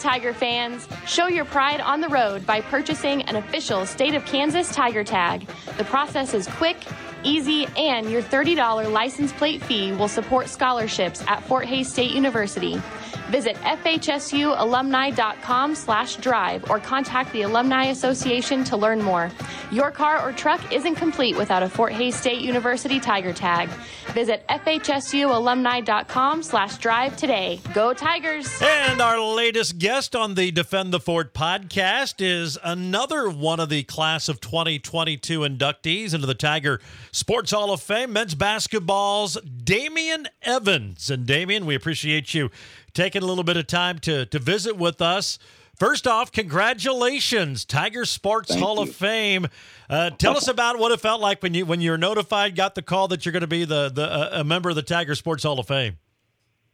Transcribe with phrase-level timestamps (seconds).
[0.00, 4.74] Tiger fans, show your pride on the road by purchasing an official State of Kansas
[4.74, 5.46] Tiger tag.
[5.76, 6.78] The process is quick,
[7.22, 12.80] easy, and your $30 license plate fee will support scholarships at Fort Hays State University.
[13.30, 19.30] Visit fhsualumni.com slash drive or contact the Alumni Association to learn more.
[19.70, 23.68] Your car or truck isn't complete without a Fort Hays State University Tiger tag.
[24.12, 27.60] Visit fhsualumni.com slash drive today.
[27.72, 28.50] Go Tigers!
[28.60, 33.84] And our latest guest on the Defend the Fort podcast is another one of the
[33.84, 36.80] class of 2022 inductees into the Tiger
[37.12, 41.10] Sports Hall of Fame, men's basketball's Damian Evans.
[41.10, 42.50] And Damian, we appreciate you
[42.94, 45.38] taking a little bit of time to, to visit with us.
[45.76, 48.82] First off, congratulations, Tiger Sports Thank Hall you.
[48.82, 49.46] of Fame.
[49.88, 52.74] Uh, tell us about what it felt like when you when you were notified, got
[52.74, 55.14] the call that you're going to be the the uh, a member of the Tiger
[55.14, 55.96] Sports Hall of Fame.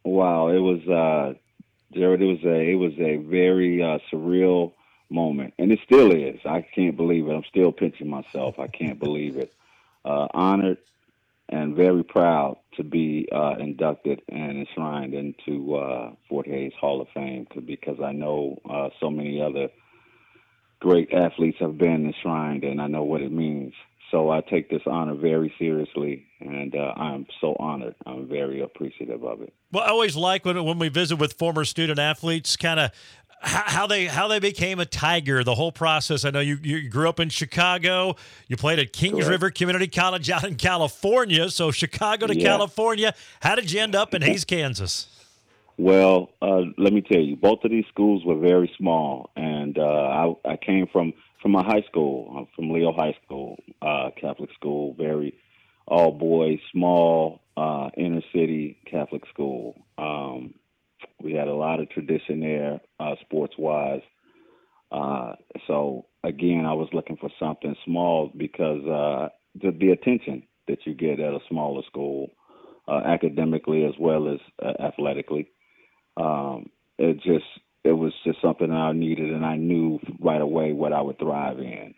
[0.03, 1.35] Wow, it was uh,
[1.93, 2.21] Jared.
[2.21, 4.73] It was a it was a very uh, surreal
[5.09, 6.39] moment, and it still is.
[6.43, 7.33] I can't believe it.
[7.33, 8.59] I'm still pinching myself.
[8.59, 9.53] I can't believe it.
[10.03, 10.79] Uh, honored
[11.49, 17.07] and very proud to be uh, inducted and enshrined into uh, Fort Hays Hall of
[17.13, 19.67] Fame because I know uh, so many other
[20.79, 23.73] great athletes have been enshrined, and I know what it means.
[24.11, 27.95] So I take this honor very seriously, and uh, I'm so honored.
[28.05, 29.53] I'm very appreciative of it.
[29.71, 32.91] Well, I always like when when we visit with former student athletes, kind of
[33.41, 35.43] how they how they became a Tiger.
[35.43, 36.25] The whole process.
[36.25, 38.15] I know you you grew up in Chicago.
[38.47, 39.29] You played at Kings Correct.
[39.29, 41.49] River Community College out in California.
[41.49, 42.43] So Chicago to Yeah.
[42.47, 43.13] California.
[43.41, 45.07] How did you end up in Hays, Kansas?
[45.77, 49.83] Well, uh, let me tell you, both of these schools were very small, and uh,
[49.83, 54.49] I, I came from from my high school, I'm from Leo High School, uh, Catholic
[54.55, 55.37] school, very
[55.87, 59.75] all boys, small uh, inner city Catholic school.
[59.99, 60.55] Um,
[61.21, 64.01] we had a lot of tradition there, uh, sports wise.
[64.91, 65.33] Uh,
[65.67, 69.29] so again, I was looking for something small because uh,
[69.61, 72.31] the, the attention that you get at a smaller school,
[72.87, 75.49] uh, academically as well as uh, athletically
[76.17, 77.45] um, it just
[77.83, 81.59] it was just something I needed, and I knew right away what I would thrive
[81.59, 81.93] in.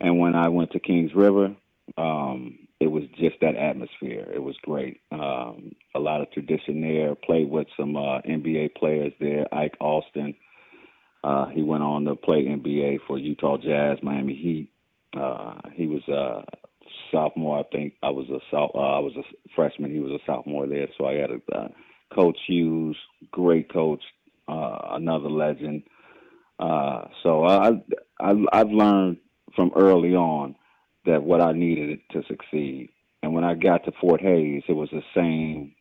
[0.00, 1.54] And when I went to Kings River,
[1.96, 4.26] um, it was just that atmosphere.
[4.34, 5.02] It was great.
[5.12, 7.14] Um, a lot of tradition there.
[7.14, 9.46] Played with some uh, NBA players there.
[9.54, 10.34] Ike Austin.
[11.22, 14.72] Uh, he went on to play NBA for Utah Jazz, Miami Heat.
[15.14, 16.42] Uh, he was a
[17.12, 17.94] sophomore, I think.
[18.02, 19.22] I was a uh, I was a
[19.54, 19.92] freshman.
[19.92, 21.68] He was a sophomore there, so I had a uh,
[22.14, 22.96] Coach Hughes,
[23.30, 24.02] great coach,
[24.48, 25.82] uh, another legend.
[26.58, 27.72] Uh, so I,
[28.20, 29.18] I I've learned
[29.54, 30.54] from early on
[31.06, 32.90] that what I needed to succeed.
[33.22, 35.74] And when I got to Fort Hays, it was the same.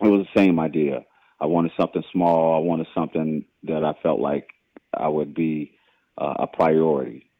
[0.00, 1.04] It was the same idea.
[1.40, 2.56] I wanted something small.
[2.56, 4.48] I wanted something that I felt like
[4.94, 5.72] I would be
[6.16, 7.30] uh, a priority.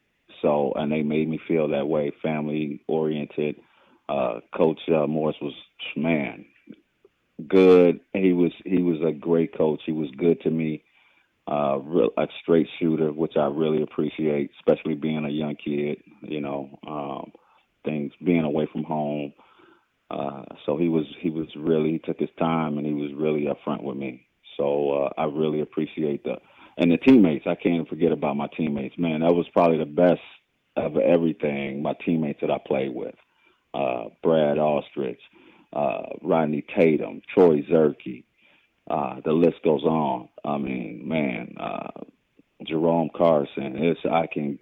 [0.41, 3.57] So, and they made me feel that way, family oriented.
[4.09, 5.55] Uh, Coach uh, Morse was
[5.97, 6.47] man,
[7.47, 8.01] good.
[8.15, 9.81] He was he was a great coach.
[9.85, 10.83] He was good to me.
[11.51, 16.03] Uh, real, a straight shooter, which I really appreciate, especially being a young kid.
[16.21, 17.33] You know, um,
[17.85, 19.33] things being away from home.
[20.11, 23.47] Uh, so he was he was really he took his time and he was really
[23.47, 24.27] upfront with me.
[24.57, 26.37] So uh, I really appreciate the
[26.77, 27.47] and the teammates.
[27.47, 28.97] I can't forget about my teammates.
[28.99, 30.21] Man, that was probably the best
[30.77, 31.83] of everything.
[31.83, 33.15] My teammates that I played with,
[33.75, 35.21] uh, Brad Ostrich,
[35.73, 38.25] uh, Rodney Tatum, Troy Zerke.
[38.89, 40.29] Uh, the list goes on.
[40.45, 42.05] I mean, man, uh,
[42.67, 43.77] Jerome Carson.
[43.77, 44.59] It's I can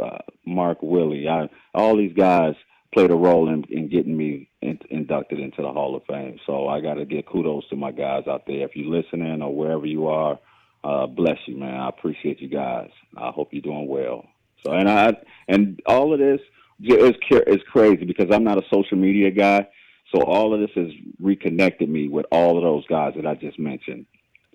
[0.00, 1.28] uh, Mark Willie.
[1.28, 2.54] I all these guys
[2.92, 6.38] played a role in, in getting me in, inducted into the Hall of Fame.
[6.46, 8.64] So I got to give kudos to my guys out there.
[8.64, 10.38] If you're listening or wherever you are,
[10.84, 11.74] uh, bless you, man.
[11.74, 12.88] I appreciate you guys.
[13.16, 14.26] I hope you're doing well.
[14.64, 15.12] So and I
[15.48, 16.40] and all of this
[16.82, 17.14] is
[17.46, 19.68] is crazy because I'm not a social media guy.
[20.14, 20.88] So all of this has
[21.20, 24.06] reconnected me with all of those guys that I just mentioned.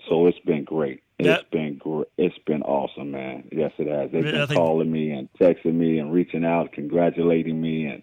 [0.09, 1.01] So it's been great.
[1.19, 2.07] It's That- been great.
[2.17, 3.43] It's been awesome, man.
[3.51, 4.11] Yes, it has.
[4.11, 8.01] They've been think- calling me and texting me and reaching out, congratulating me, and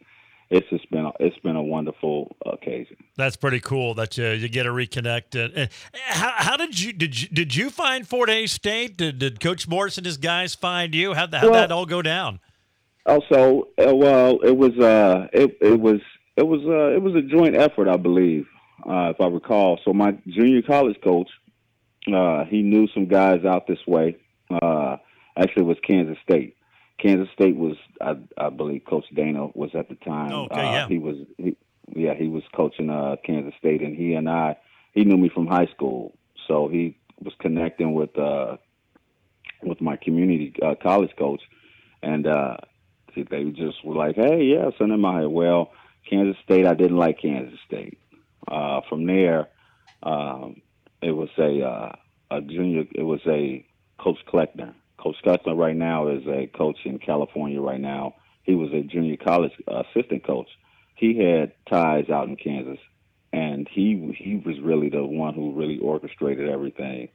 [0.49, 2.97] it's just been a, it's been a wonderful occasion.
[3.17, 5.35] That's pretty cool that you, you get to reconnect.
[5.55, 8.97] And, how, how did you did you did you find Fort Hays State?
[8.97, 11.15] Did, did Coach Morse and his guys find you?
[11.15, 12.39] How'd, that- how'd Well- that all go down?
[13.07, 16.01] Also, uh, well, it was uh, it it was
[16.37, 18.47] it was uh, it was a joint effort, I believe,
[18.89, 19.79] uh, if I recall.
[19.85, 21.29] So my junior college coach,
[22.13, 24.17] uh, he knew some guys out this way.
[24.51, 24.97] Uh,
[25.37, 26.57] actually, it was Kansas State.
[26.99, 30.33] Kansas State was, I, I believe, Coach Dana was at the time.
[30.33, 30.89] Oh, okay, uh, yeah.
[30.89, 31.57] He was, he,
[31.95, 34.57] yeah, he was coaching uh, Kansas State, and he and I,
[34.93, 36.15] he knew me from high school,
[36.47, 38.57] so he was connecting with uh,
[39.63, 41.43] with my community uh, college coach,
[42.03, 42.57] and uh,
[43.15, 45.73] they just were like, "Hey, yeah, send him out here." Well,
[46.09, 47.99] Kansas State, I didn't like Kansas State.
[48.49, 49.49] Uh, from there,
[50.03, 50.63] um,
[51.03, 51.93] it was a uh,
[52.31, 52.85] a junior.
[52.95, 53.65] It was a
[53.99, 54.75] Coach Kleckner.
[54.99, 57.61] Coach Kleckner right now is a coach in California.
[57.61, 60.49] Right now, he was a junior college assistant coach.
[60.97, 62.79] He had ties out in Kansas,
[63.33, 67.09] and he he was really the one who really orchestrated everything.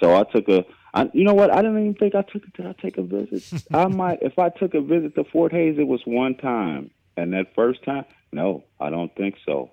[0.00, 1.52] So I took a, I, you know what?
[1.52, 2.42] I didn't even think I took.
[2.54, 3.64] Did I take a visit?
[3.74, 4.18] I might.
[4.22, 7.84] If I took a visit to Fort Hays, it was one time, and that first
[7.84, 8.04] time,
[8.34, 9.70] no, I don't think so.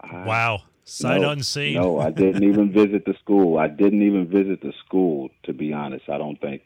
[0.00, 1.74] I, wow, sight no, unseen.
[1.74, 3.58] no, I didn't even visit the school.
[3.58, 5.30] I didn't even visit the school.
[5.44, 6.62] To be honest, I don't think.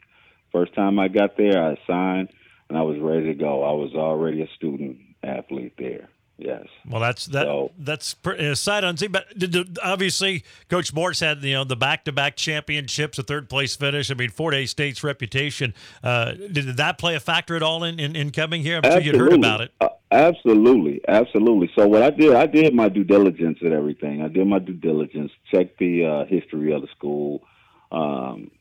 [0.51, 2.29] First time I got there, I signed
[2.71, 3.63] and I was ready to go.
[3.63, 6.07] I was already a student athlete there.
[6.37, 6.65] Yes.
[6.89, 7.43] Well, that's that.
[7.43, 9.11] So, that's uh, sight unseen.
[9.11, 14.09] But did, obviously, Coach Morse had you know the back-to-back championships, a third-place finish.
[14.09, 15.73] I mean, Fort Hays State's reputation.
[16.01, 18.79] Uh, did that play a factor at all in, in, in coming here?
[18.81, 19.71] I'm sure you'd heard about it.
[19.81, 21.71] Uh, absolutely, absolutely.
[21.75, 24.21] So what I did, I did my due diligence and everything.
[24.21, 27.43] I did my due diligence, checked the uh, history of the school,
[27.91, 28.51] um,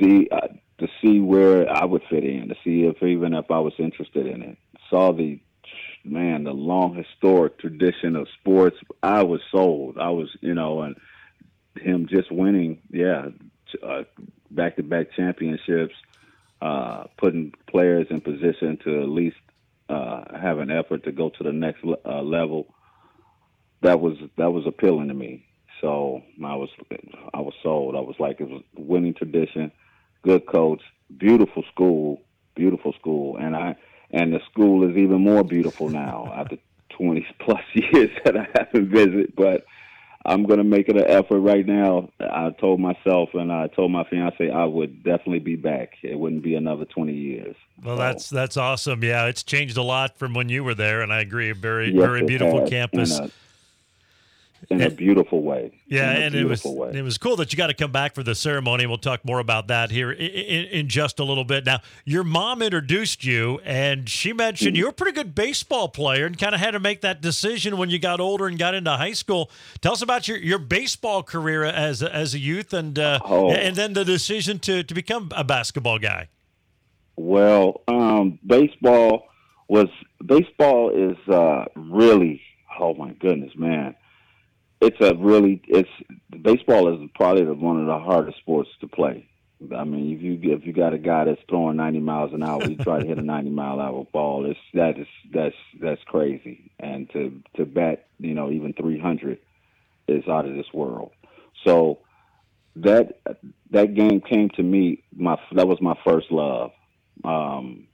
[0.00, 0.48] see uh,
[0.78, 4.26] to see where I would fit in, to see if even if I was interested
[4.26, 4.58] in it.
[4.88, 5.40] Saw the
[6.04, 8.76] man, the long historic tradition of sports.
[9.02, 9.98] I was sold.
[9.98, 10.96] I was, you know, and
[11.76, 13.28] him just winning, yeah,
[14.50, 15.94] back to back championships,
[16.60, 19.36] uh, putting players in position to at least
[19.90, 22.66] uh, have an effort to go to the next uh, level.
[23.82, 25.46] That was that was appealing to me.
[25.80, 26.68] So I was
[27.34, 27.96] I was sold.
[27.96, 29.72] I was like it was winning tradition,
[30.22, 30.82] good coach,
[31.16, 32.22] beautiful school,
[32.54, 33.76] beautiful school, and I
[34.10, 36.56] and the school is even more beautiful now after
[36.96, 39.34] 20 plus years that I haven't visited.
[39.36, 39.64] But
[40.26, 42.10] I'm going to make it an effort right now.
[42.20, 45.94] I told myself and I told my fiance I would definitely be back.
[46.02, 47.56] It wouldn't be another 20 years.
[47.82, 48.02] Well, so.
[48.02, 49.02] that's that's awesome.
[49.02, 51.52] Yeah, it's changed a lot from when you were there, and I agree.
[51.52, 53.18] Very yes, very beautiful campus.
[53.18, 53.32] And, uh,
[54.68, 55.72] in a beautiful way.
[55.86, 56.92] Yeah, and it was way.
[56.94, 58.86] it was cool that you got to come back for the ceremony.
[58.86, 61.64] We'll talk more about that here in, in, in just a little bit.
[61.64, 64.76] Now, your mom introduced you, and she mentioned mm-hmm.
[64.76, 67.78] you were a pretty good baseball player, and kind of had to make that decision
[67.78, 69.50] when you got older and got into high school.
[69.80, 73.50] Tell us about your, your baseball career as a, as a youth, and uh, oh.
[73.50, 76.28] and then the decision to to become a basketball guy.
[77.16, 79.28] Well, um, baseball
[79.68, 79.88] was
[80.24, 82.42] baseball is uh, really
[82.78, 83.94] oh my goodness, man
[84.80, 85.90] it's a really it's
[86.42, 89.26] baseball is probably the, one of the hardest sports to play.
[89.76, 92.64] I mean, if you if you got a guy that's throwing 90 miles an hour,
[92.64, 94.46] you try to hit a 90 mile hour ball.
[94.46, 96.70] It's that is that's that's crazy.
[96.78, 99.38] And to to bat, you know, even 300
[100.08, 101.12] is out of this world.
[101.66, 101.98] So
[102.76, 103.20] that
[103.70, 105.04] that game came to me.
[105.14, 106.70] My that was my first love.
[107.22, 107.86] Um,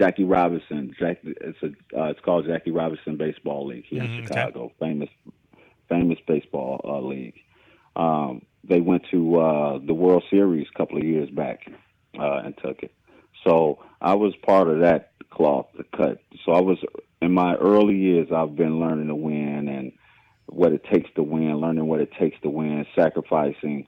[0.00, 0.94] Jackie Robinson.
[0.98, 1.66] Jack, it's a
[1.98, 4.64] uh, it's called Jackie Robinson Baseball League here mm-hmm, in Chicago.
[4.64, 4.74] Okay.
[4.80, 5.10] Famous
[5.90, 7.38] famous baseball uh, league.
[7.96, 11.66] Um, they went to uh, the World Series a couple of years back
[12.18, 12.94] uh, and took it.
[13.44, 16.22] So I was part of that cloth to cut.
[16.46, 16.78] So I was
[17.20, 18.28] in my early years.
[18.34, 19.92] I've been learning to win and
[20.46, 23.86] what it takes to win, learning what it takes to win, sacrificing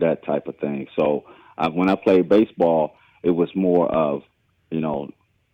[0.00, 0.86] that type of thing.
[0.96, 1.24] So
[1.58, 4.22] I, when I played baseball, it was more of
[4.74, 5.08] you know,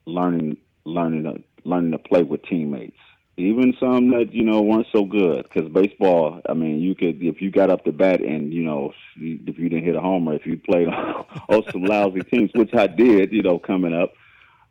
[0.06, 2.96] learning learning to learning to play with teammates.
[3.36, 6.40] Even some that you know weren't so good, because baseball.
[6.48, 9.68] I mean, you could if you got up to bat and you know if you
[9.68, 10.88] didn't hit a homer, if you played
[11.48, 14.14] on some lousy teams, which I did, you know, coming up,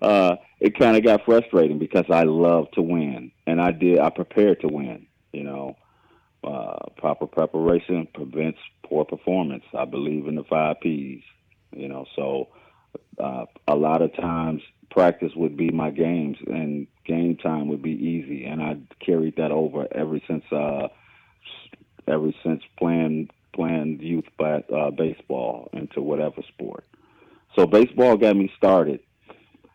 [0.01, 3.99] uh, it kind of got frustrating because I love to win, and I did.
[3.99, 5.05] I prepared to win.
[5.31, 5.77] You know,
[6.43, 9.63] uh, proper preparation prevents poor performance.
[9.77, 11.21] I believe in the five P's.
[11.71, 12.49] You know, so
[13.19, 17.91] uh, a lot of times practice would be my games and game time would be
[17.91, 20.87] easy and I carried that over ever since uh
[22.07, 26.85] ever since playing playing youth uh, baseball into whatever sport.
[27.55, 29.01] So baseball got me started.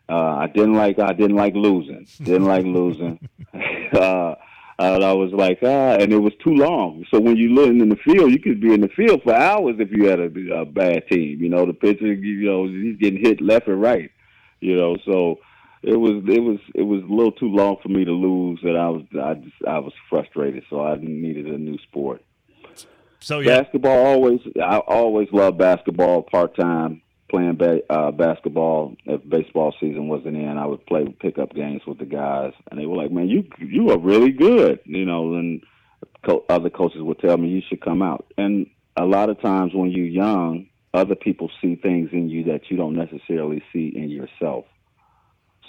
[0.07, 2.07] Uh, I didn't like I didn't like losing.
[2.21, 3.19] Didn't like losing.
[3.93, 4.35] uh,
[4.77, 7.05] and I was like, ah, and it was too long.
[7.09, 9.75] So when you living in the field, you could be in the field for hours
[9.79, 11.41] if you had a, a bad team.
[11.41, 14.11] You know, the pitcher, you know, he's getting hit left and right.
[14.59, 15.39] You know, so
[15.81, 18.77] it was it was it was a little too long for me to lose, and
[18.77, 20.63] I was I just I was frustrated.
[20.69, 22.23] So I needed a new sport.
[23.19, 23.61] So yeah.
[23.61, 27.01] basketball always I always loved basketball part time
[27.35, 31.99] playing ba- uh, basketball if baseball season wasn't in, I would play pickup games with
[31.99, 35.33] the guys, and they were like, "Man, you you are really good," you know.
[35.33, 35.61] And
[36.25, 39.73] co- other coaches would tell me you should come out, and a lot of times
[39.73, 44.09] when you're young, other people see things in you that you don't necessarily see in
[44.09, 44.65] yourself.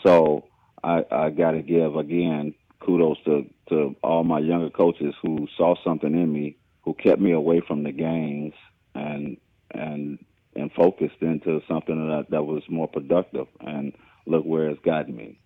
[0.05, 0.45] So
[0.85, 5.75] I, I got to give again kudos to to all my younger coaches who saw
[5.83, 8.55] something in me, who kept me away from the games
[8.95, 9.37] and
[9.73, 10.19] and
[10.57, 13.47] and focused into something that that was more productive.
[13.61, 13.93] And
[14.27, 15.39] look where it's gotten me.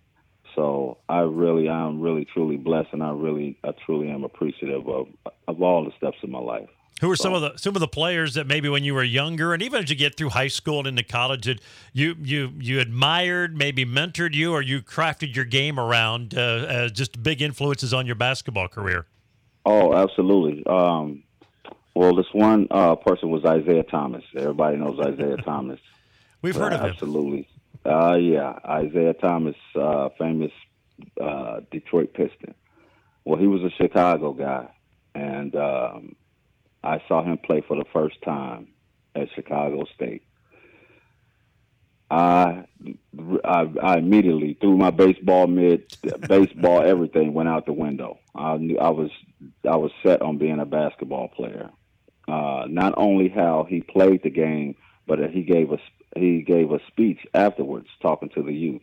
[0.55, 5.07] So I really, I'm really truly blessed, and I really, I truly am appreciative of
[5.47, 6.67] of all the steps in my life.
[6.99, 9.53] Who are some of the some of the players that maybe when you were younger,
[9.53, 11.59] and even as you get through high school and into college, that
[11.93, 16.91] you you you admired, maybe mentored you, or you crafted your game around uh, as
[16.91, 19.07] just big influences on your basketball career?
[19.65, 20.63] Oh, absolutely.
[20.67, 21.23] Um,
[21.93, 24.23] well, this one uh, person was Isaiah Thomas.
[24.35, 25.79] Everybody knows Isaiah Thomas.
[26.41, 26.89] We've heard of him.
[26.89, 27.47] Absolutely.
[27.85, 30.51] Uh, yeah, Isaiah Thomas, uh, famous
[31.19, 32.53] uh, Detroit Piston.
[33.25, 34.69] Well, he was a Chicago guy,
[35.13, 36.15] and um,
[36.83, 38.67] I saw him play for the first time
[39.15, 40.23] at Chicago State.
[42.09, 42.65] I,
[43.45, 48.19] I, I immediately threw my baseball mitt, baseball, everything went out the window.
[48.35, 49.11] I knew I was
[49.69, 51.69] I was set on being a basketball player.
[52.27, 54.75] Uh, not only how he played the game,
[55.07, 55.79] but that he gave us
[56.15, 58.81] he gave a speech afterwards talking to the youth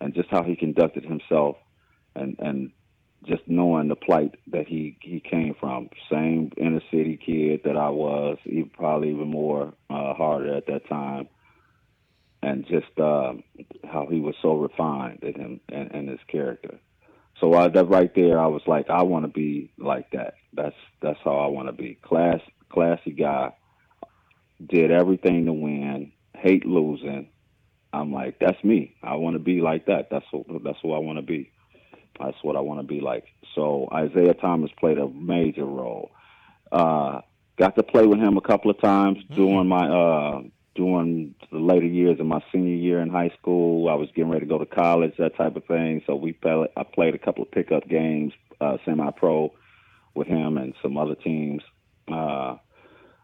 [0.00, 1.56] and just how he conducted himself
[2.14, 2.72] and and
[3.24, 5.88] just knowing the plight that he he came from.
[6.10, 10.88] Same inner city kid that I was even probably even more uh, harder at that
[10.88, 11.28] time.
[12.44, 13.34] And just uh,
[13.84, 16.80] how he was so refined in him and, and his character
[17.42, 20.76] so I, that right there I was like I want to be like that that's
[21.02, 23.52] that's how I want to be class classy guy
[24.66, 27.28] did everything to win hate losing.
[27.92, 28.96] I'm like, that's me.
[29.02, 30.08] I want to be like that.
[30.10, 31.52] That's what that's who I want to be.
[32.18, 33.24] That's what I want to be like.
[33.54, 36.10] So Isaiah Thomas played a major role.
[36.70, 37.20] Uh,
[37.58, 39.34] got to play with him a couple of times mm-hmm.
[39.34, 40.42] during my uh,
[40.74, 43.88] during the later years of my senior year in high school.
[43.88, 46.02] I was getting ready to go to college, that type of thing.
[46.06, 49.52] So we play, I played a couple of pickup games, uh, semi-pro,
[50.14, 51.62] with him and some other teams.
[52.10, 52.56] Uh,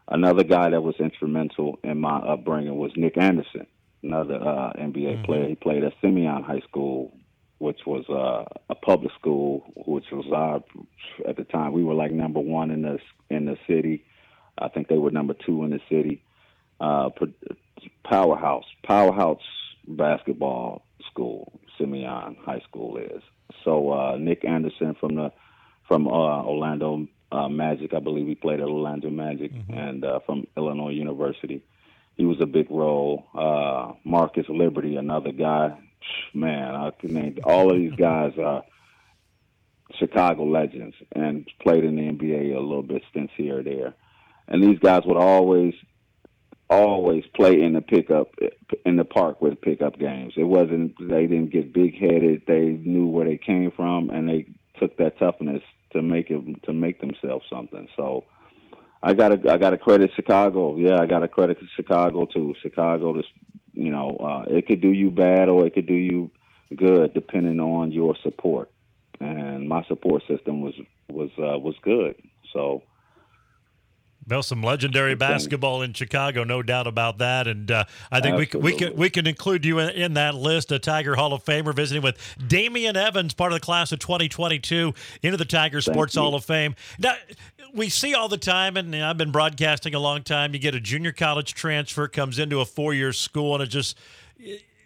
[0.09, 3.67] Another guy that was instrumental in my upbringing was Nick Anderson,
[4.01, 5.23] another uh, NBA mm-hmm.
[5.23, 5.47] player.
[5.47, 7.15] He played at Simeon High School,
[7.59, 10.63] which was uh, a public school, which was our
[11.27, 12.97] at the time we were like number one in the
[13.29, 14.03] in the city.
[14.57, 16.23] I think they were number two in the city.
[16.79, 17.09] Uh,
[18.03, 19.41] powerhouse, powerhouse
[19.87, 21.59] basketball school.
[21.77, 23.21] Simeon High School is.
[23.63, 25.31] So uh, Nick Anderson from the
[25.87, 27.93] from uh, Orlando uh, Magic.
[27.93, 29.73] I believe he played at Orlando Magic mm-hmm.
[29.73, 31.63] and uh, from Illinois University.
[32.15, 33.25] He was a big role.
[33.33, 35.77] Uh, Marcus Liberty, another guy.
[36.33, 38.63] Man, I can name all of these guys are
[39.97, 43.93] Chicago legends and played in the NBA a little bit stints here or there.
[44.47, 45.73] And these guys would always,
[46.69, 48.33] always play in the pickup
[48.85, 50.33] in the park with pickup games.
[50.37, 52.43] It wasn't they didn't get big headed.
[52.47, 54.45] They knew where they came from and they
[54.79, 57.87] took that toughness to make it to make themselves something.
[57.95, 58.25] So
[59.01, 60.75] I got to I got to credit Chicago.
[60.77, 62.53] Yeah, I got to credit Chicago too.
[62.61, 63.25] Chicago, this
[63.73, 66.29] you know, uh, it could do you bad or it could do you
[66.75, 68.69] good depending on your support.
[69.19, 70.75] And my support system was
[71.09, 72.15] was uh, was good.
[72.53, 72.83] So
[74.29, 77.47] well, some legendary basketball in Chicago, no doubt about that.
[77.47, 78.71] And uh, I think Absolutely.
[78.71, 81.33] we can, we can we can include you in, in, that list, a Tiger Hall
[81.33, 82.17] of Famer, visiting with
[82.47, 84.93] Damian Evans, part of the class of 2022,
[85.23, 86.75] into the Tiger Sports Hall of Fame.
[86.99, 87.15] Now,
[87.73, 90.53] we see all the time, and I've been broadcasting a long time.
[90.53, 93.97] You get a junior college transfer, comes into a four year school, and it just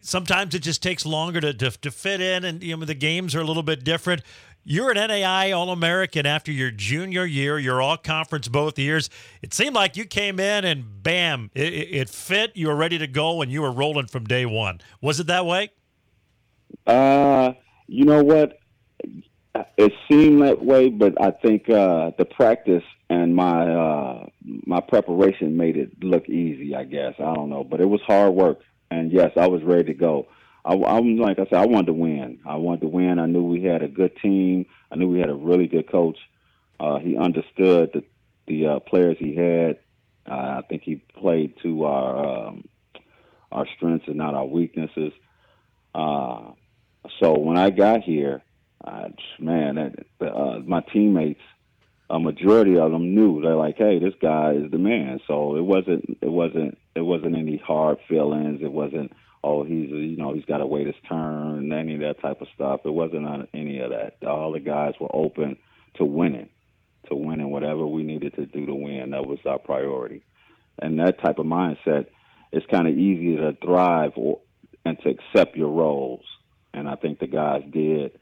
[0.02, 3.36] sometimes it just takes longer to, to, to fit in, and you know the games
[3.36, 4.22] are a little bit different.
[4.66, 7.60] You're an NAI All American after your junior year.
[7.60, 9.10] You're all conference both years.
[9.42, 12.54] It seemed like you came in and bam, it, it, fit.
[12.56, 14.80] You were ready to go and you were rolling from day one.
[15.02, 15.72] Was it that way?
[16.88, 17.54] Uh,
[17.88, 18.60] you know what?
[19.78, 24.26] It seemed that way, but I think uh, the practice and my uh,
[24.66, 26.74] my preparation made it look easy.
[26.74, 28.62] I guess I don't know, but it was hard work.
[28.90, 30.28] And yes, I was ready to go.
[30.66, 32.40] I, I'm like I said, I wanted to win.
[32.46, 33.20] I wanted to win.
[33.20, 34.66] I knew we had a good team.
[34.92, 36.18] I knew we had a really good coach.
[36.80, 38.04] Uh, he understood the
[38.48, 39.80] the uh, players he had.
[40.30, 42.66] Uh, I think he played to our um,
[43.52, 45.14] our strengths and not our weaknesses.
[45.94, 46.52] Uh,
[47.20, 48.42] so when I got here,
[48.84, 49.76] uh, man,
[50.20, 51.42] that, uh, my teammates,
[52.10, 55.64] a majority of them knew they're like, "Hey, this guy is the man." So it
[55.64, 58.62] wasn't it wasn't it wasn't any hard feelings.
[58.62, 59.12] It wasn't
[59.44, 62.48] oh, he's you know he's got to wait his turn, any of that type of
[62.56, 62.82] stuff.
[62.86, 64.16] It wasn't on any of that.
[64.26, 65.58] All the guys were open
[65.96, 66.50] to winning,
[67.10, 69.12] to win and whatever we needed to do to win.
[69.12, 70.24] That was our priority.
[70.80, 72.08] And that type of mindset,
[72.52, 74.40] it's kind of easy to thrive or,
[74.86, 76.24] and to accept your roles.
[76.74, 78.20] And I think the guys did.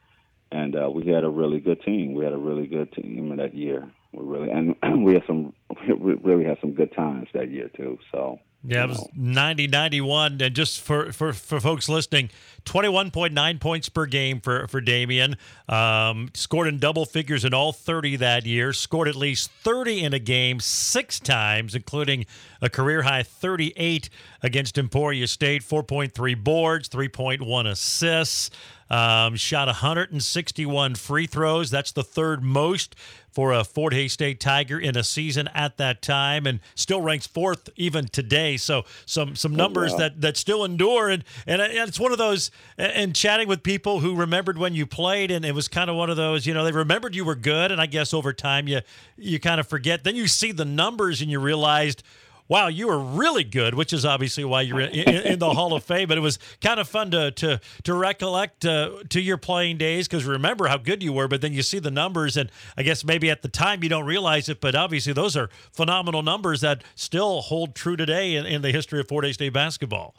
[0.52, 2.14] And uh, we had a really good team.
[2.14, 3.90] We had a really good team that year.
[4.12, 4.76] We really and
[5.06, 5.54] we had some
[6.00, 7.98] we really had some good times that year too.
[8.12, 10.40] So yeah, it was 90 91.
[10.42, 12.30] And just for, for, for folks listening,
[12.66, 15.36] 21.9 points per game for, for Damian.
[15.68, 18.72] Um, scored in double figures in all 30 that year.
[18.72, 22.26] Scored at least 30 in a game six times, including
[22.62, 24.10] a career high 38
[24.44, 28.52] against Emporia State, 4.3 boards, 3.1 assists.
[28.92, 31.72] Um, shot 161 free throws.
[31.72, 32.94] That's the third most
[33.30, 37.26] for a Fort Hays State Tiger in a season at that time, and still ranks
[37.26, 38.58] fourth even today.
[38.58, 40.00] So some some oh, numbers oh, wow.
[40.00, 42.52] that that still endure, and and it's one of those.
[42.78, 46.10] And chatting with people who remembered when you played, and it was kind of one
[46.10, 46.46] of those.
[46.46, 48.82] You know, they remembered you were good, and I guess over time you
[49.18, 50.04] you kind of forget.
[50.04, 52.04] Then you see the numbers, and you realized
[52.52, 55.74] wow, you were really good, which is obviously why you're in, in, in the Hall
[55.74, 56.10] of Fame.
[56.10, 60.06] But it was kind of fun to to to recollect uh, to your playing days
[60.10, 61.30] because remember how good you were.
[61.30, 64.06] But then you see the numbers, and I guess maybe at the time you don't
[64.06, 68.62] realize it, but obviously those are phenomenal numbers that still hold true today in, in
[68.62, 70.14] the history of Fort Hays State basketball.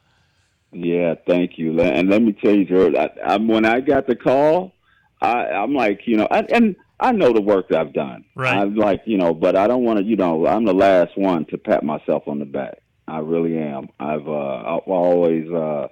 [0.72, 1.78] Yeah, thank you.
[1.82, 4.72] And let me tell you, I, I, when I got the call,
[5.20, 8.24] I, I'm like, you know, I, and I know the work that I've done.
[8.36, 8.56] Right.
[8.56, 11.44] I'm like, you know, but I don't want to, you know, I'm the last one
[11.46, 12.78] to pat myself on the back.
[13.08, 13.88] I really am.
[13.98, 15.88] I've uh, I've always uh,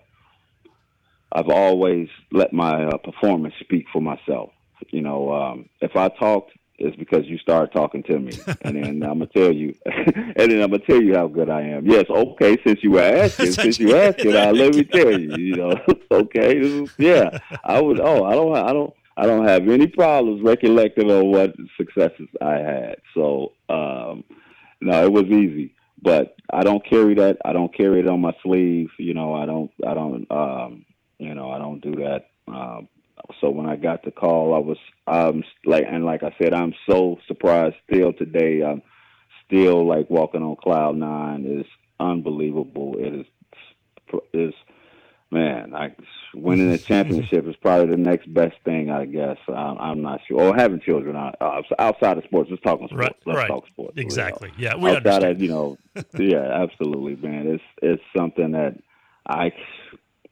[1.33, 4.51] I've always let my uh, performance speak for myself.
[4.91, 9.03] You know, um, if I talked, it's because you started talking to me, and then
[9.03, 11.87] I'm gonna tell you, and then I'm gonna tell you how good I am.
[11.87, 12.57] Yes, okay.
[12.65, 15.37] Since you were asking, since you asking, uh, let me tell you.
[15.37, 15.81] You know,
[16.13, 17.39] okay, yeah.
[17.65, 18.01] I would.
[18.01, 18.57] Oh, I don't.
[18.57, 18.95] I don't.
[19.21, 22.97] I don't have any problems recollecting on what successes I had.
[23.15, 24.25] So um,
[24.81, 27.37] no, it was easy, but I don't carry that.
[27.45, 28.89] I don't carry it on my sleeve.
[28.99, 29.71] You know, I don't.
[29.87, 30.27] I don't.
[30.31, 30.87] Um,
[31.19, 32.31] you know, I don't do that.
[32.49, 32.89] Um,
[33.43, 36.73] so when I got the call, I was um like and like I said, I'm
[36.89, 38.63] so surprised still today.
[38.63, 38.81] I'm
[39.45, 41.45] still like walking on cloud nine.
[41.47, 41.69] It's
[42.01, 42.95] unbelievable.
[42.99, 43.27] It is
[44.33, 44.55] is
[45.31, 45.95] man, I
[46.35, 49.37] winning a championship is probably the next best thing, I guess.
[49.49, 50.41] I'm, I'm not sure.
[50.41, 51.33] Or having children uh,
[51.79, 52.51] outside of sports.
[52.51, 52.93] Let's talk sports.
[52.95, 53.49] Right, Let's right.
[53.49, 53.95] talk sports.
[53.97, 54.53] Exactly.
[54.57, 54.71] You know.
[54.71, 55.33] Yeah, we outside understand.
[55.33, 55.79] Of, you know,
[56.19, 57.47] yeah, absolutely, man.
[57.47, 58.77] It's it's something that
[59.27, 59.53] I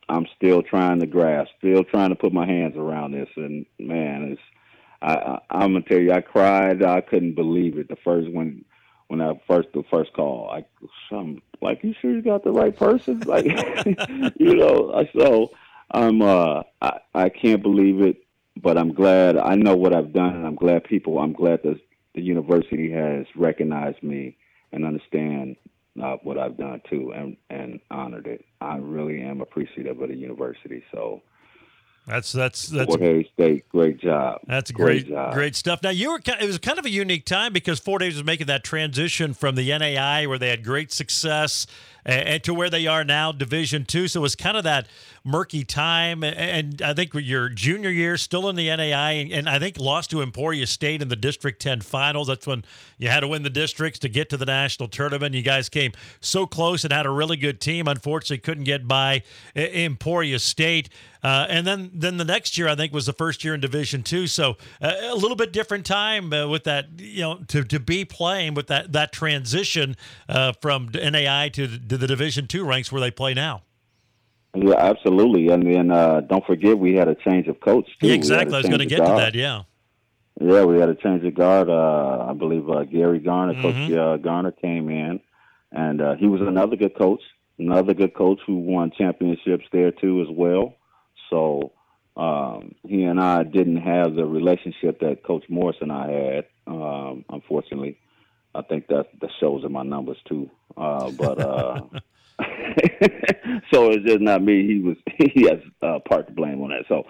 [0.08, 4.32] I'm still trying to grasp, still trying to put my hands around this, and man,
[4.32, 4.42] it's
[5.02, 6.82] I, I I'm gonna tell you, I cried.
[6.82, 8.64] I couldn't believe it the first when
[9.08, 10.50] when I first the first call.
[10.50, 10.64] I
[11.10, 13.20] I'm like, you sure you got the right person?
[13.26, 13.46] Like,
[14.38, 15.04] you know.
[15.18, 15.50] So
[15.90, 18.24] I'm uh I I can't believe it,
[18.56, 19.36] but I'm glad.
[19.36, 21.18] I know what I've done, and I'm glad people.
[21.18, 21.80] I'm glad that
[22.14, 24.36] the university has recognized me
[24.72, 25.56] and understand
[26.02, 28.44] uh, what I've done too, and and honored it.
[28.60, 30.82] I really am appreciative of the university.
[30.92, 31.22] So
[32.08, 33.68] that's that's that's Fort Hays State.
[33.68, 34.40] Great job.
[34.46, 35.82] That's great, great, great stuff.
[35.82, 38.46] Now you were it was kind of a unique time because Fort Hays was making
[38.46, 41.66] that transition from the NAI where they had great success
[42.06, 44.08] and, to where they are now, Division Two.
[44.08, 44.88] So it was kind of that
[45.28, 46.24] murky time.
[46.24, 50.22] And I think your junior year, still in the NAI, and I think lost to
[50.22, 52.28] Emporia State in the District 10 finals.
[52.28, 52.64] That's when
[52.96, 55.34] you had to win the districts to get to the national tournament.
[55.34, 57.86] You guys came so close and had a really good team.
[57.86, 59.22] Unfortunately, couldn't get by
[59.54, 60.88] Emporia State.
[61.22, 64.02] Uh, and then, then the next year, I think, was the first year in Division
[64.02, 64.26] Two.
[64.26, 68.04] So uh, a little bit different time uh, with that, you know, to, to be
[68.04, 69.96] playing with that that transition
[70.28, 73.62] uh, from NAI to, to the Division Two ranks where they play now.
[74.54, 75.48] Yeah, absolutely.
[75.48, 78.08] And then uh, don't forget we had a change of coach too.
[78.08, 78.54] Yeah, exactly.
[78.54, 79.10] I was going to get guard.
[79.10, 79.34] to that.
[79.34, 79.62] Yeah.
[80.40, 81.68] Yeah, we had a change of guard.
[81.68, 83.88] Uh, I believe uh, Gary Garner, mm-hmm.
[83.88, 85.20] Coach uh, Garner, came in,
[85.72, 87.20] and uh, he was another good coach.
[87.58, 90.76] Another good coach who won championships there too as well.
[91.28, 91.72] So
[92.16, 96.44] um, he and I didn't have the relationship that Coach Morse and I had.
[96.68, 97.98] Um, unfortunately,
[98.54, 100.50] I think that that shows in my numbers too.
[100.76, 101.80] Uh, but uh,
[103.72, 104.66] so it's just not me.
[104.66, 104.96] He was
[105.34, 106.84] he has uh, part to blame on that.
[106.88, 107.04] So,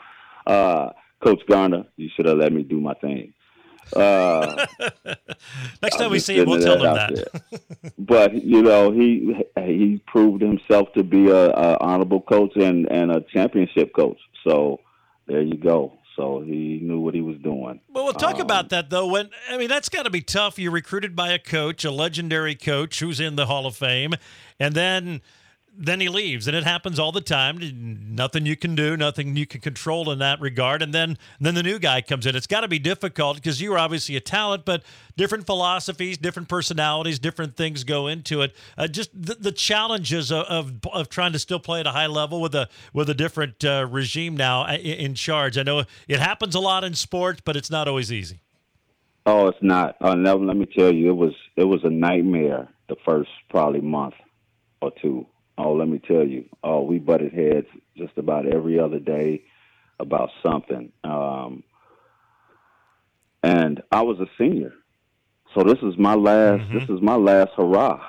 [0.47, 0.91] uh,
[1.23, 3.33] Coach Garner, you should have let me do my thing.
[3.95, 4.67] Uh,
[5.83, 7.43] Next time we see him, we'll tell him that.
[7.99, 13.11] but you know, he he proved himself to be a, a honorable coach and and
[13.11, 14.19] a championship coach.
[14.47, 14.81] So
[15.27, 15.98] there you go.
[16.19, 17.81] So he knew what he was doing.
[17.89, 19.07] Well, we'll talk um, about that though.
[19.07, 20.59] When I mean, that's got to be tough.
[20.59, 24.15] You're recruited by a coach, a legendary coach who's in the Hall of Fame,
[24.59, 25.23] and then
[25.81, 27.61] then he leaves, and it happens all the time.
[28.11, 30.83] Nothing you can do, nothing you can control in that regard.
[30.83, 32.35] And then then the new guy comes in.
[32.35, 34.83] It's got to be difficult because you are obviously a talent, but
[35.17, 38.57] different philosophies, different personalities, different things go into it.
[38.77, 42.07] Uh, just the, the challenges of, of, of trying to still play at a high
[42.07, 45.57] level with a with a different uh, regime now uh, in, in charge.
[45.57, 48.41] I know it happens a lot in sports, but it's not always easy.
[49.27, 49.97] Oh, it's not.
[50.01, 54.14] Uh, let me tell you, it was it was a nightmare the first probably month
[54.81, 55.27] or two
[55.59, 56.44] Oh, let me tell you.
[56.62, 57.66] Oh, we butted heads
[57.97, 59.42] just about every other day
[59.99, 60.92] about something.
[61.03, 61.64] Um,
[63.42, 64.73] and I was a senior,
[65.55, 66.62] so this is my last.
[66.62, 66.79] Mm-hmm.
[66.79, 68.01] This is my last hurrah.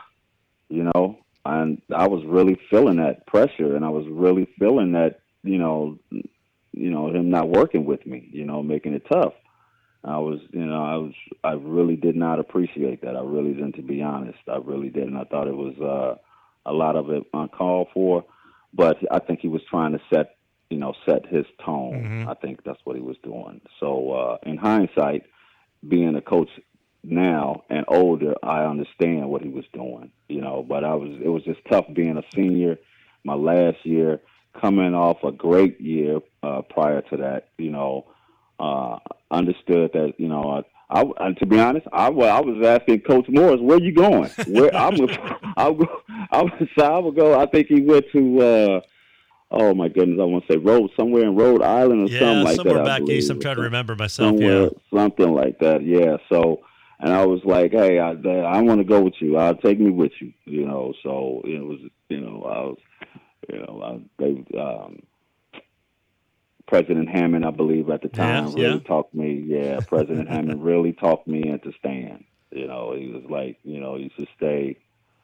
[0.69, 5.21] You know, and I was really feeling that pressure, and I was really feeling that.
[5.41, 8.29] You know, you know him not working with me.
[8.31, 9.33] You know, making it tough.
[10.03, 13.17] I was, you know, I was, I really did not appreciate that.
[13.17, 14.39] I really didn't, to be honest.
[14.47, 15.17] I really didn't.
[15.17, 15.75] I thought it was.
[15.79, 16.19] uh
[16.65, 18.25] a lot of it uncalled for,
[18.73, 20.35] but I think he was trying to set
[20.69, 22.03] you know set his tone.
[22.03, 22.29] Mm-hmm.
[22.29, 23.61] I think that's what he was doing.
[23.79, 25.23] So uh, in hindsight,
[25.87, 26.49] being a coach
[27.03, 30.11] now and older, I understand what he was doing.
[30.27, 32.77] You know, but I was it was just tough being a senior,
[33.23, 34.19] my last year,
[34.59, 37.49] coming off a great year uh, prior to that.
[37.57, 38.07] You know,
[38.59, 38.97] uh,
[39.31, 40.59] understood that you know.
[40.59, 44.29] I, I, to be honest, I, well, I was asking Coach Morse, "Where you going?"
[44.47, 44.97] Where I'm,
[45.57, 46.01] I'll go.
[46.31, 47.39] I was, I would go.
[47.39, 48.41] I think he went to.
[48.41, 48.81] uh
[49.51, 52.43] Oh my goodness, I want to say Rhode somewhere in Rhode Island or yeah, something
[52.43, 52.85] like somewhere that.
[52.85, 53.31] Somewhere back east.
[53.31, 54.37] I'm trying to remember myself.
[54.37, 55.83] Somewhere, yeah, something like that.
[55.83, 56.17] Yeah.
[56.31, 56.61] So,
[56.99, 59.37] and I was like, "Hey, I, I want to go with you.
[59.37, 60.93] I'll take me with you." You know.
[61.01, 62.77] So it was, you know, I was,
[63.51, 64.99] you know, I, they, um,
[66.69, 68.87] President Hammond, I believe, at the time, yeah, really yeah.
[68.87, 69.43] talked me.
[69.43, 72.23] Yeah, President Hammond really talked me into staying.
[72.51, 74.77] You know, he was like, you know, you should stay.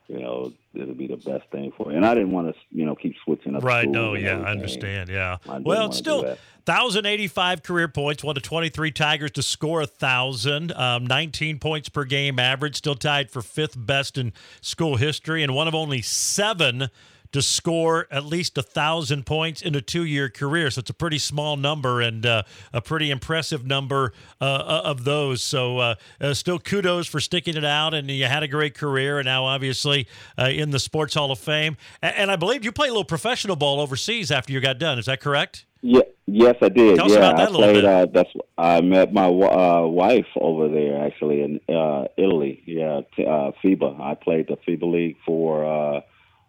[0.07, 1.97] You know, it'll be the best thing for you.
[1.97, 3.63] And I didn't want to, you know, keep switching up.
[3.63, 3.87] Right.
[3.87, 4.15] No.
[4.15, 5.09] Yeah, I understand.
[5.09, 5.37] Yeah.
[5.45, 8.23] Well, it's still 1,085 career points.
[8.23, 10.71] One of 23 Tigers to score a thousand.
[10.73, 12.75] Um, 19 points per game average.
[12.75, 16.89] Still tied for fifth best in school history, and one of only seven
[17.31, 20.69] to score at least a thousand points in a two-year career.
[20.71, 25.03] So it's a pretty small number and uh, a pretty impressive number uh, uh of
[25.03, 25.41] those.
[25.41, 29.19] So uh, uh, still kudos for sticking it out, and you had a great career,
[29.19, 30.07] and now obviously
[30.37, 31.77] uh, in the Sports Hall of Fame.
[32.01, 34.99] And, and I believe you played a little professional ball overseas after you got done.
[34.99, 35.65] Is that correct?
[35.87, 36.95] Yeah, yes, I did.
[36.95, 37.85] Tell yeah, I played.
[37.85, 42.63] Uh, that's I met my uh, wife over there actually in uh, Italy.
[42.65, 44.01] Yeah, t- uh, FIBA.
[44.01, 46.01] I played the FIBA league for uh,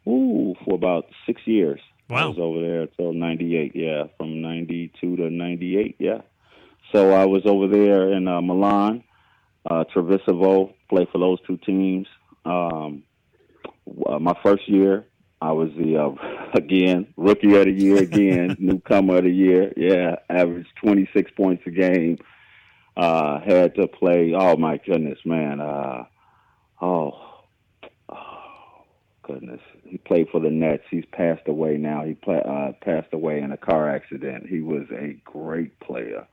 [0.06, 1.80] Ooh, for about six years.
[2.08, 2.18] Wow.
[2.18, 3.72] I was over there until '98.
[3.74, 5.96] Yeah, from '92 to '98.
[5.98, 6.20] Yeah.
[6.92, 9.02] So I was over there in uh, Milan,
[9.68, 12.06] uh, Treviso, played for those two teams.
[12.44, 13.02] Um,
[14.08, 15.04] uh, my first year,
[15.40, 19.72] I was the uh, again rookie of the year, again newcomer of the year.
[19.76, 22.18] Yeah, averaged 26 points a game.
[22.96, 24.32] Uh, had to play.
[24.34, 25.60] Oh my goodness, man.
[25.60, 26.04] Uh,
[26.80, 27.35] oh
[29.26, 30.84] goodness he played for the Nets.
[30.90, 32.04] He's passed away now.
[32.04, 34.46] He play, uh, passed away in a car accident.
[34.48, 36.26] He was a great player.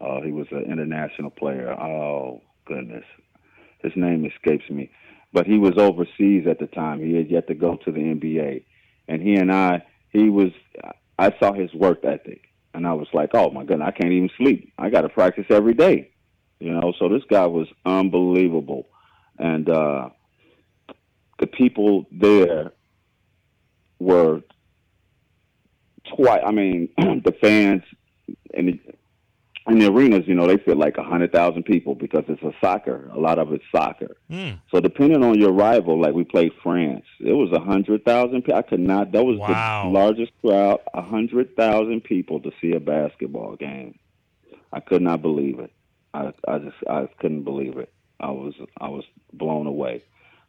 [0.00, 1.72] Uh, he was an international player.
[1.72, 3.04] Oh goodness,
[3.82, 4.90] his name escapes me.
[5.32, 7.00] But he was overseas at the time.
[7.00, 8.64] He had yet to go to the NBA,
[9.08, 10.52] and he and I, he was.
[11.18, 14.30] I saw his work ethic, and I was like, oh my goodness, I can't even
[14.38, 14.72] sleep.
[14.78, 16.10] I got to practice every day.
[16.60, 18.88] You know, so this guy was unbelievable,
[19.38, 20.08] and uh,
[21.38, 22.72] the people there
[23.98, 24.42] were
[26.16, 26.42] twice.
[26.44, 27.82] I mean, the fans
[28.54, 28.80] in the
[29.68, 32.52] in the arenas, you know, they fit like a hundred thousand people because it's a
[32.60, 33.10] soccer.
[33.12, 34.16] A lot of it's soccer.
[34.30, 34.60] Mm.
[34.72, 38.50] So depending on your rival, like we played France, it was a hundred thousand.
[38.52, 39.12] I could not.
[39.12, 39.84] That was wow.
[39.84, 43.98] the largest crowd, a hundred thousand people to see a basketball game.
[44.72, 45.72] I could not believe it.
[46.14, 47.92] I I just I couldn't believe it.
[48.20, 50.02] I was I was blown away.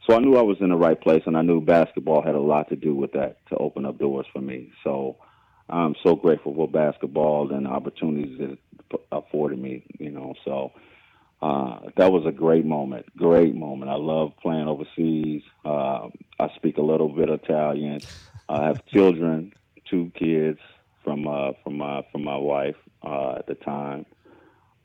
[0.09, 2.39] So I knew I was in the right place, and I knew basketball had a
[2.39, 4.71] lot to do with that to open up doors for me.
[4.83, 5.17] So
[5.69, 9.85] I'm so grateful for basketball and the opportunities it afforded me.
[9.99, 10.71] You know, so
[11.43, 13.05] uh, that was a great moment.
[13.17, 13.91] Great moment.
[13.91, 15.43] I love playing overseas.
[15.63, 16.07] Uh,
[16.39, 18.01] I speak a little bit Italian.
[18.47, 19.53] I have children,
[19.91, 20.57] two kids
[21.03, 24.07] from uh, from my from my wife uh, at the time.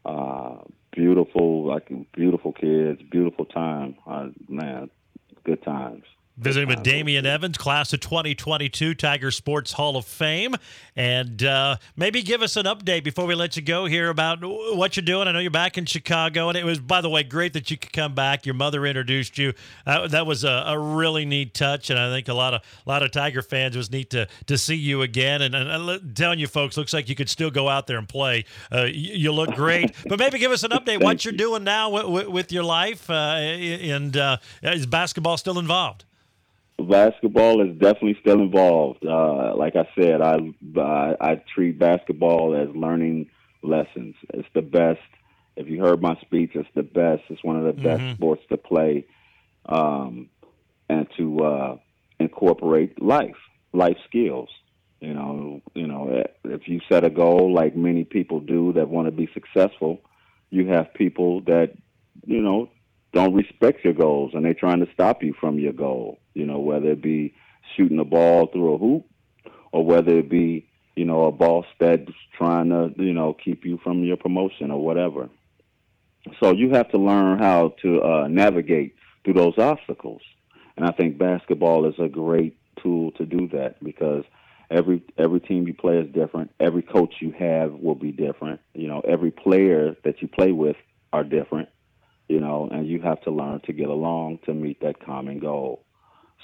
[0.05, 0.57] Uh,
[0.93, 3.97] beautiful, like beautiful kids, beautiful time.
[4.51, 4.91] Man,
[5.45, 6.05] good times.
[6.37, 10.57] Visiting with Damian Evans, class of 2022 Tiger Sports Hall of Fame.
[10.97, 14.97] And uh, maybe give us an update before we let you go here about what
[14.97, 15.29] you're doing.
[15.29, 17.77] I know you're back in Chicago, and it was, by the way, great that you
[17.77, 18.47] could come back.
[18.47, 19.53] Your mother introduced you.
[19.87, 22.91] Uh, that was a, a, really neat touch, and I think a lot of a
[22.91, 25.41] lot of Tiger fans was neat to to see you again.
[25.41, 28.09] And, and I'm telling you, folks, looks like you could still go out there and
[28.09, 28.45] play.
[28.73, 32.09] Uh, you, you, look great, but maybe give us an update what you're doing now
[32.09, 36.05] with, with your life, uh, and uh, is basketball still involved?
[36.79, 39.05] Basketball is definitely still involved.
[39.07, 40.39] Uh, like I said, I,
[40.77, 43.31] I, I treat basketball as learning
[43.63, 44.15] lessons.
[44.33, 45.01] It's the best.
[45.57, 47.23] If you heard my speech, it's the best.
[47.29, 48.15] It's one of the best mm-hmm.
[48.15, 49.07] sports to play,
[49.67, 50.29] um,
[50.89, 51.77] and to uh,
[52.19, 53.37] incorporate life,
[53.73, 54.49] life skills.
[55.01, 59.07] You know, you know, if you set a goal like many people do that want
[59.07, 60.01] to be successful,
[60.51, 61.73] you have people that,
[62.25, 62.71] you know,
[63.15, 66.19] don't respect your goals and they're trying to stop you from your goal.
[66.35, 67.35] You know, whether it be
[67.77, 69.07] shooting a ball through a hoop
[69.73, 73.79] or whether it be, you know, a boss that's trying to, you know, keep you
[73.83, 75.31] from your promotion or whatever.
[76.41, 80.23] So you have to learn how to uh, navigate through those obstacles.
[80.77, 84.25] And I think basketball is a great tool to do that because
[84.71, 86.51] every every team you play is different.
[86.59, 88.61] Every coach you have will be different.
[88.75, 90.77] You know, every player that you play with
[91.13, 91.69] are different
[92.29, 95.85] you know, and you have to learn to get along to meet that common goal.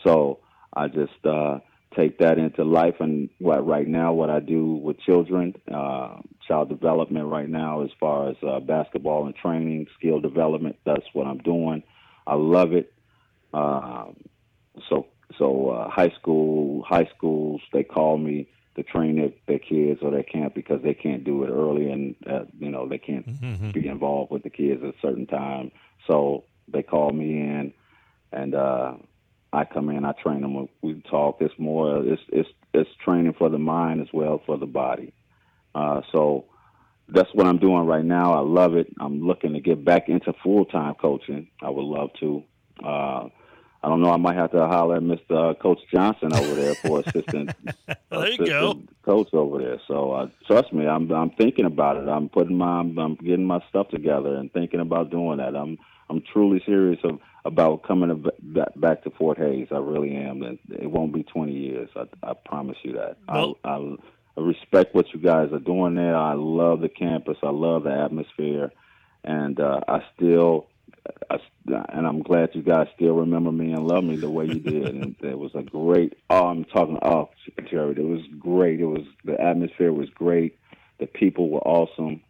[0.04, 0.40] So
[0.74, 1.60] I just uh,
[1.96, 6.16] take that into life, and what right now, what I do with children, uh,
[6.46, 10.76] child development right now, as far as uh, basketball and training, skill development.
[10.84, 11.82] That's what I'm doing.
[12.26, 12.92] I love it.
[13.52, 14.16] Um,
[14.88, 15.06] so
[15.38, 18.48] so uh, high school, high schools, they call me
[18.82, 22.14] to train their, their kids or their camp because they can't do it early and
[22.28, 23.70] uh, you know they can't mm-hmm.
[23.70, 25.70] be involved with the kids at a certain time.
[26.06, 27.72] So they call me in,
[28.32, 28.94] and uh,
[29.52, 30.04] I come in.
[30.04, 30.68] I train them.
[30.80, 31.38] We talk.
[31.40, 32.02] It's more.
[32.04, 35.12] It's it's it's training for the mind as well for the body.
[35.74, 36.46] Uh, so
[37.08, 38.32] that's what I'm doing right now.
[38.32, 38.86] I love it.
[38.98, 41.48] I'm looking to get back into full time coaching.
[41.62, 42.42] I would love to.
[42.82, 43.28] Uh,
[43.82, 44.10] I don't know.
[44.12, 45.50] I might have to holler at Mr.
[45.50, 47.50] Uh, coach Johnson over there for assistant.
[47.64, 49.80] there assistant go, coach over there.
[49.88, 52.08] So uh, trust me, I'm I'm thinking about it.
[52.08, 55.56] I'm putting my I'm getting my stuff together and thinking about doing that.
[55.56, 55.78] I'm
[56.10, 58.26] I'm truly serious of, about coming
[58.76, 59.68] back to Fort Hays.
[59.70, 61.88] I really am, and it won't be 20 years.
[61.96, 63.16] I, I promise you that.
[63.28, 63.96] Well, I, I,
[64.36, 66.16] I respect what you guys are doing there.
[66.16, 67.38] I love the campus.
[67.42, 68.72] I love the atmosphere,
[69.24, 70.66] and uh, I still
[71.30, 74.60] I, and I'm glad you guys still remember me and love me the way you
[74.60, 74.94] did.
[74.94, 76.14] and it was a great.
[76.28, 76.98] Oh, I'm talking.
[77.02, 77.30] Oh,
[77.70, 78.80] Jared, it was great.
[78.80, 80.58] It was the atmosphere was great.
[80.98, 82.22] The people were awesome.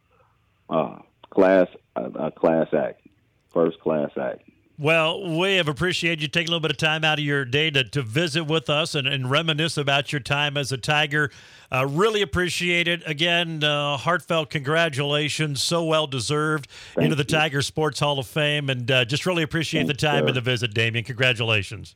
[0.68, 0.98] Uh,
[1.30, 3.06] class, a class act,
[3.52, 4.42] first class act.
[4.80, 7.70] Well, we have appreciated you taking a little bit of time out of your day
[7.70, 11.30] to, to visit with us and, and reminisce about your time as a Tiger.
[11.70, 13.02] Uh, really appreciate it.
[13.04, 15.62] Again, uh, heartfelt congratulations.
[15.62, 17.38] So well deserved Thank into the you.
[17.38, 18.70] Tiger Sports Hall of Fame.
[18.70, 20.28] And uh, just really appreciate Thanks, the time sir.
[20.28, 21.04] and the visit, Damian.
[21.04, 21.94] Congratulations.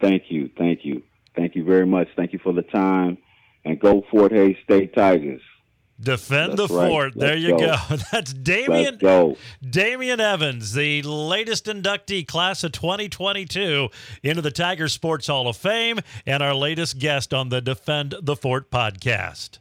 [0.00, 0.48] Thank you.
[0.56, 1.02] Thank you.
[1.34, 2.06] Thank you very much.
[2.14, 3.18] Thank you for the time.
[3.64, 5.42] And go Fort Hays State Tigers.
[5.98, 6.88] Defend That's the right.
[6.90, 7.16] fort.
[7.16, 7.58] Let's there you go.
[7.58, 7.96] go.
[8.12, 9.36] That's Damian go.
[9.68, 13.88] Damian Evans, the latest inductee class of 2022
[14.22, 18.36] into the Tiger Sports Hall of Fame and our latest guest on the Defend the
[18.36, 19.58] Fort podcast.